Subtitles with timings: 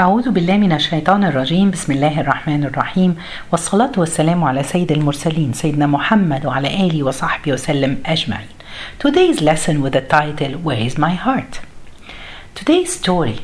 [0.00, 3.16] أعوذ بالله من الشيطان الرجيم بسم الله الرحمن الرحيم
[3.52, 8.48] والصلاة والسلام على سيد المرسلين سيدنا محمد وعلى آله وصحبه وسلم أجمعين
[8.98, 11.60] Today's lesson with the title Where is my heart?
[12.56, 13.38] Today's story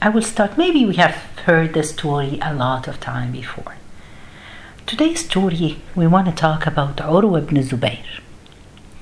[0.00, 1.16] I will start maybe we have
[1.46, 3.74] heard the story a lot of time before
[4.86, 8.20] Today's story we want to talk about Urwa ibn Zubayr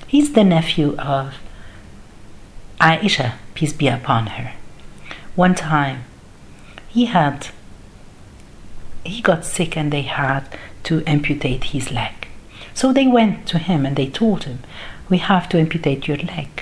[0.06, 1.34] He's the nephew of
[2.80, 4.52] Aisha peace be upon her
[5.34, 6.04] One time
[6.96, 7.48] he had
[9.04, 10.44] he got sick and they had
[10.82, 12.14] to amputate his leg.
[12.72, 14.60] So they went to him and they told him
[15.10, 16.52] we have to amputate your leg.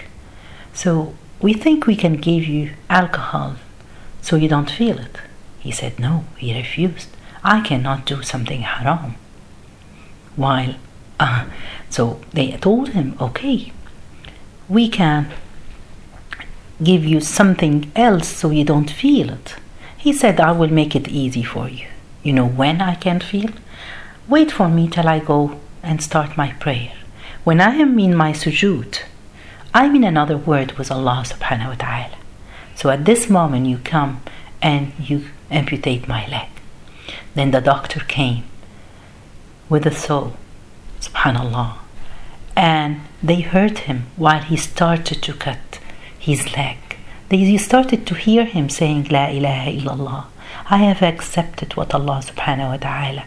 [0.73, 3.55] So we think we can give you alcohol
[4.23, 5.17] so you don't feel it.
[5.61, 7.11] He said no he refused.
[7.45, 9.15] I cannot do something haram.
[10.35, 10.75] While
[11.21, 11.45] uh,
[11.91, 13.73] so they told him okay
[14.69, 15.33] we can
[16.83, 19.55] give you something else so you don't feel it
[20.05, 21.87] he said, I will make it easy for you.
[22.23, 23.49] You know when I can feel?
[24.29, 26.93] Wait for me till I go and start my prayer.
[27.43, 28.99] When I am in my sujood,
[29.73, 32.19] I'm in another word with Allah subhanahu wa ta'ala.
[32.75, 34.21] So at this moment you come
[34.61, 36.51] and you amputate my leg.
[37.35, 38.45] Then the doctor came
[39.71, 40.33] with a saw,
[41.01, 41.79] subhanallah,
[42.55, 45.81] and they hurt him while he started to cut
[46.19, 46.94] his leg
[47.29, 50.25] they started to hear him saying La ilaha illallah.
[50.71, 53.25] I have accepted what Allah subhanahu wa ta'ala.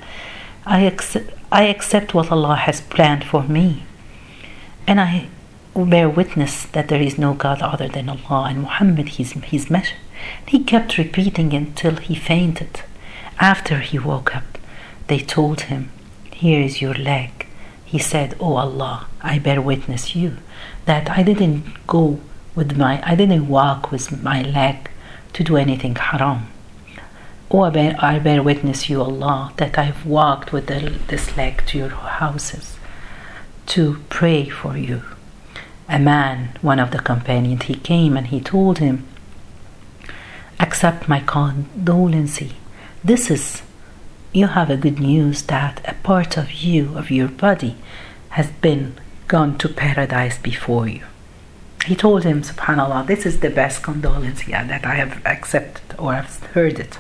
[0.66, 3.84] I accept, I accept what Allah has planned for me.
[4.86, 5.28] And I
[5.76, 10.00] bear witness that there is no God other than Allah and Muhammad his, his messenger.
[10.46, 12.82] He kept repeating until he fainted.
[13.40, 14.58] After he woke up,
[15.08, 15.92] they told him,
[16.32, 17.46] Here is your leg.
[17.86, 20.38] He said, Oh Allah, I bear witness you
[20.86, 22.20] that I didn't go
[22.58, 24.90] with my I didn't walk with my leg
[25.34, 26.48] to do anything haram.
[27.50, 31.64] Oh, I bear, I bear witness you, Allah, that I've walked with the, this leg
[31.68, 32.78] to your houses
[33.68, 35.04] to pray for you.
[35.88, 39.08] A man, one of the companions, he came and he told him,
[40.60, 42.42] Accept my condolence.
[43.04, 43.62] This is,
[44.34, 47.78] you have a good news that a part of you, of your body,
[48.30, 48.96] has been
[49.28, 51.04] gone to paradise before you
[51.88, 56.14] he told him, Subhanallah, this is the best condolence yeah, that I have accepted or
[56.14, 57.00] have heard it.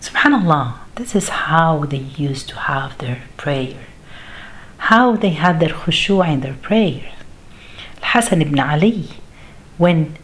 [0.00, 3.78] Subhanallah, this is how they used to have their prayer,
[4.90, 7.12] how they had their khushu' in their prayer.
[8.02, 9.10] Hassan ibn Ali,
[9.78, 10.16] when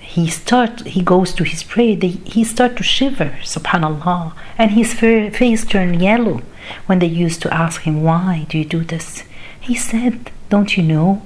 [0.00, 4.92] he start, he goes to his prayer, they, he start to shiver, subhanallah, and his
[4.92, 6.42] face turned yellow
[6.84, 9.24] when they used to ask him, why do you do this?
[9.58, 11.22] He said, don't you know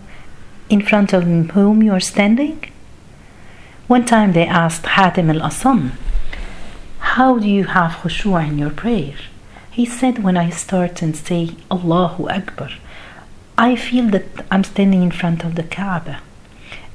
[0.70, 2.72] in front of whom you are standing?
[3.88, 5.92] One time they asked Hatim al Asam,
[7.00, 9.16] How do you have khushu' in your prayer?
[9.70, 12.70] He said, When I start and say Allahu Akbar,
[13.58, 16.20] I feel that I'm standing in front of the Kaaba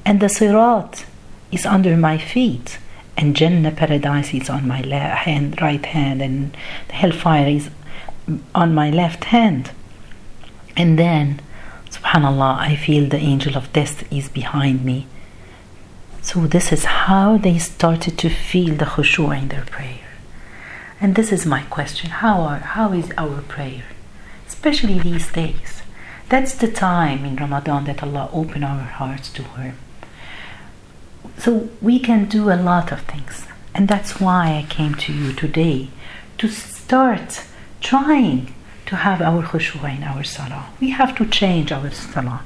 [0.06, 1.06] and the Sirat
[1.52, 2.80] is under my feet
[3.18, 6.56] and Jannah paradise is on my left hand, right hand, and
[6.88, 7.70] the hellfire is
[8.54, 9.72] on my left hand.
[10.78, 11.42] And then
[11.96, 15.08] Subhanallah, I feel the angel of death is behind me.
[16.22, 20.10] So, this is how they started to feel the khushu' in their prayer.
[21.00, 23.86] And this is my question how, are, how is our prayer?
[24.46, 25.84] Especially these days.
[26.28, 29.78] That's the time in Ramadan that Allah open our hearts to Him.
[31.38, 33.46] So, we can do a lot of things.
[33.74, 35.90] And that's why I came to you today
[36.40, 37.44] to start
[37.80, 38.55] trying
[38.86, 40.68] to have our khushu' in our salah.
[40.80, 42.44] We have to change our salah.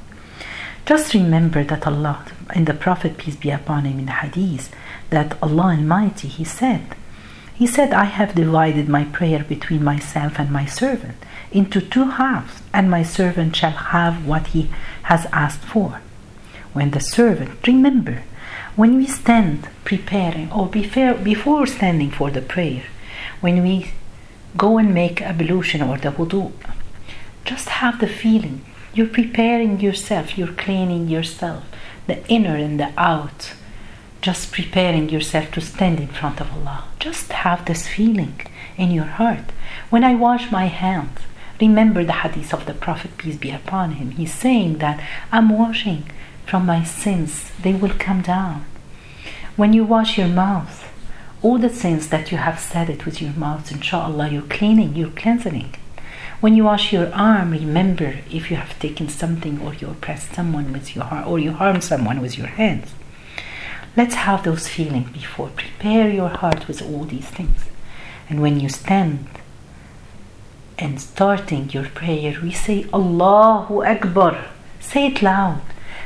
[0.86, 2.24] Just remember that Allah,
[2.54, 4.74] in the Prophet, peace be upon him, in the hadith,
[5.10, 6.96] that Allah Almighty, He said,
[7.54, 11.18] He said, I have divided my prayer between myself and my servant
[11.52, 14.70] into two halves, and my servant shall have what he
[15.02, 16.00] has asked for.
[16.72, 18.22] When the servant, remember,
[18.76, 22.84] when we stand preparing or before standing for the prayer,
[23.40, 23.92] when we
[24.56, 26.52] go and make ablution or the wudu.
[27.44, 28.64] Just have the feeling.
[28.92, 31.64] You're preparing yourself, you're cleaning yourself,
[32.06, 33.54] the inner and the out.
[34.20, 36.84] Just preparing yourself to stand in front of Allah.
[36.98, 38.40] Just have this feeling
[38.76, 39.52] in your heart.
[39.88, 41.18] When I wash my hands,
[41.60, 44.10] remember the hadith of the Prophet, peace be upon him.
[44.10, 46.10] He's saying that I'm washing
[46.44, 48.64] from my sins, they will come down.
[49.54, 50.89] When you wash your mouth,
[51.42, 55.10] all the sins that you have said it with your mouth, inshallah, you're cleaning, you're
[55.10, 55.74] cleansing.
[56.40, 60.72] When you wash your arm, remember if you have taken something or you oppressed someone
[60.72, 62.94] with your arm or you harm someone with your hands.
[63.96, 65.48] Let's have those feelings before.
[65.48, 67.64] Prepare your heart with all these things.
[68.28, 69.26] And when you stand
[70.78, 74.44] and starting your prayer, we say Allahu Akbar.
[74.78, 75.60] Say it loud.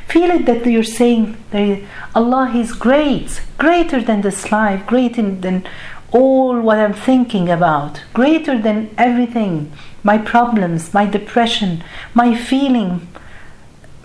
[0.07, 1.81] Feel it that you're saying that
[2.13, 5.67] Allah is great, greater than this life, greater than
[6.11, 9.71] all what I'm thinking about, greater than everything,
[10.03, 13.07] my problems, my depression, my feeling,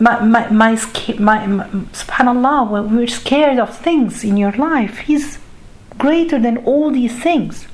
[0.00, 0.72] my, my, my,
[1.18, 1.46] my,
[1.92, 4.98] subhanallah, we're scared of things in your life.
[4.98, 5.38] He's
[5.98, 7.66] greater than all these things.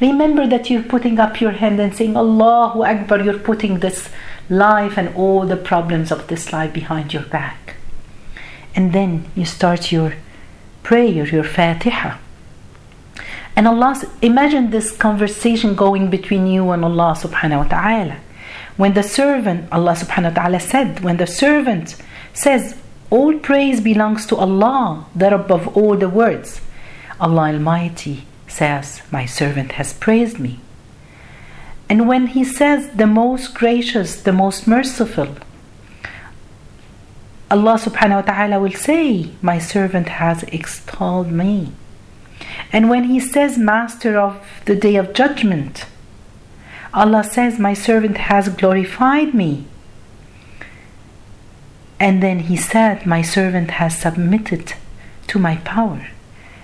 [0.00, 4.08] Remember that you're putting up your hand and saying Allahu Akbar, you're putting this
[4.48, 7.76] life and all the problems of this life behind your back.
[8.74, 10.14] And then you start your
[10.82, 12.16] prayer, your Fatiha.
[13.56, 18.16] And Allah, imagine this conversation going between you and Allah subhanahu wa ta'ala.
[18.76, 21.96] When the servant, Allah subhanahu wa ta'ala said, when the servant
[22.32, 22.76] says,
[23.10, 26.60] All praise belongs to Allah, that above all the words,
[27.20, 30.60] Allah Almighty says, My servant has praised me.
[31.88, 35.36] And when he says, the most gracious, the most merciful,
[37.50, 41.72] Allah subhanahu wa ta'ala will say, My servant has extolled me.
[42.72, 45.86] And when he says, Master of the day of judgment,
[46.92, 49.64] Allah says, My servant has glorified me.
[51.98, 54.74] And then he said, My servant has submitted
[55.28, 56.08] to my power.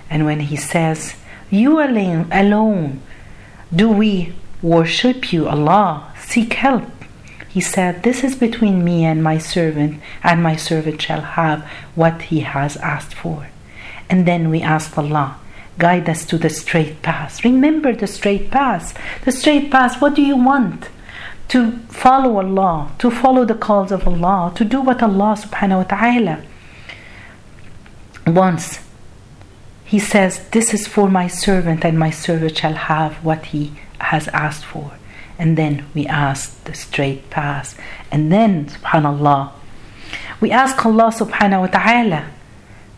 [0.07, 1.15] And when he says,
[1.49, 3.01] You alone, alone
[3.75, 6.89] do we worship you, Allah, seek help.
[7.47, 11.63] He said, This is between me and my servant, and my servant shall have
[11.93, 13.47] what he has asked for.
[14.09, 15.37] And then we ask Allah,
[15.77, 17.45] guide us to the straight path.
[17.45, 18.97] Remember the straight path.
[19.23, 20.89] The straight path, what do you want?
[21.49, 25.95] To follow Allah, to follow the calls of Allah, to do what Allah subhanahu wa
[25.95, 26.43] ta'ala
[28.25, 28.79] wants.
[29.85, 34.27] He says, This is for my servant, and my servant shall have what he has
[34.29, 34.93] asked for.
[35.37, 37.79] And then we ask the straight path.
[38.11, 39.51] And then, subhanAllah,
[40.39, 42.31] we ask Allah subhanahu wa ta'ala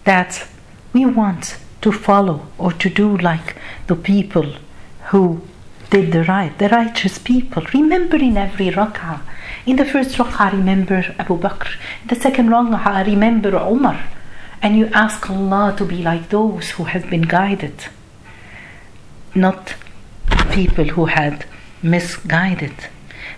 [0.04, 0.48] that
[0.94, 3.56] we want to follow or to do like
[3.88, 4.56] the people
[5.10, 5.42] who
[5.90, 7.64] did the right, the righteous people.
[7.74, 9.22] Remember in every rak'ah.
[9.66, 11.76] In the first rak'ah, remember Abu Bakr.
[12.02, 14.00] In the second rak'ah, remember Umar.
[14.62, 17.86] And you ask Allah to be like those who have been guided,
[19.36, 19.76] not
[20.52, 21.46] people who had
[21.82, 22.74] misguided.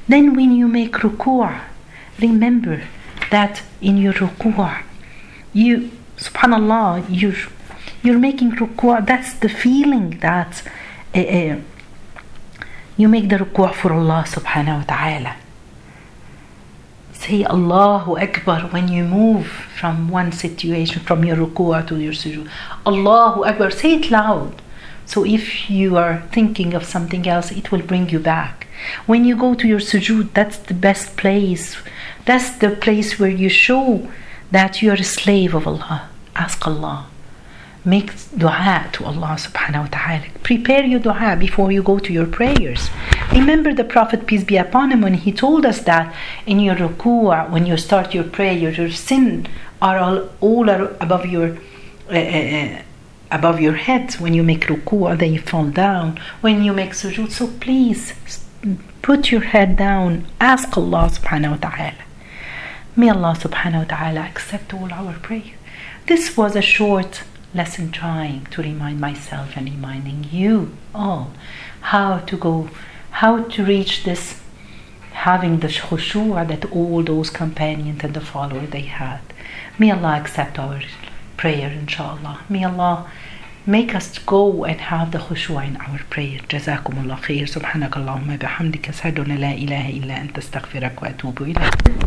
[0.08, 1.60] Then when you make ruku',
[2.20, 2.84] remember
[3.32, 4.84] that in your ruku',
[5.54, 7.36] you, subhanallah, you're,
[8.04, 10.64] you're making ruku', that's the feeling that
[11.16, 11.58] uh, uh,
[12.98, 15.36] you make the ruku' for Allah subhanahu wa ta'ala.
[17.14, 22.50] Say Allahu Akbar when you move from one situation, from your ruku' to your sujood.
[22.86, 24.62] Allahu Akbar, say it loud.
[25.10, 28.68] So if you are thinking of something else, it will bring you back.
[29.08, 31.76] When you go to your sujood, that's the best place.
[32.26, 34.08] That's the place where you show
[34.52, 36.10] that you are a slave of Allah.
[36.36, 37.08] Ask Allah.
[37.84, 40.26] Make dua to Allah subhanahu wa ta'ala.
[40.44, 42.92] Prepare your dua before you go to your prayers.
[43.32, 46.14] Remember the Prophet, peace be upon him, when he told us that
[46.46, 49.48] in your ruku', when you start your prayer, your sin
[49.82, 51.58] are all, all are above your
[52.12, 52.82] uh, uh,
[53.32, 54.14] above your head.
[54.16, 56.20] When you make ruku', they fall down.
[56.42, 58.14] When you make sujood, so please
[59.02, 60.28] put your head down.
[60.40, 62.04] Ask Allah subhanahu wa ta'ala.
[62.96, 65.54] May Allah subhanahu wa ta'ala accept all our prayer.
[66.08, 71.32] This was a short lesson trying to remind myself and reminding you all
[71.82, 72.70] how to go,
[73.12, 74.42] how to reach this
[75.12, 79.20] having the khushu' that all those companions and the followers they had.
[79.78, 80.82] May Allah accept our
[81.40, 82.38] prayer, inshallah.
[82.50, 83.10] May Allah
[83.66, 86.40] make us go and have the khushu' in our prayer.
[86.50, 92.00] جزاكم الله خير سبحانك اللهم بحمدك أشهد أن لا إله إلا أنت أستغفرك وأتوب إليك